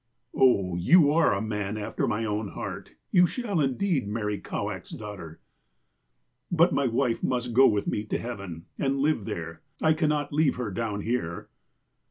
'''Oh, 0.33 0.75
you 0.77 1.11
are 1.11 1.31
a 1.31 1.43
man 1.43 1.77
after 1.77 2.07
my 2.07 2.25
own 2.25 2.47
heart. 2.47 2.93
You 3.11 3.27
shall 3.27 3.61
indeed 3.61 4.07
marry 4.07 4.39
Kowak's 4.39 4.89
daughter.' 4.89 5.39
'''But 6.51 6.73
my 6.73 6.87
wife 6.87 7.21
must 7.21 7.53
go 7.53 7.67
with 7.67 7.85
me 7.85 8.05
to 8.05 8.17
heaven, 8.17 8.65
and 8.79 8.97
live 8.97 9.25
there. 9.25 9.61
I 9.79 9.93
cannot 9.93 10.33
leave 10.33 10.55
her 10.55 10.71
down 10.71 11.01
here.' 11.01 11.49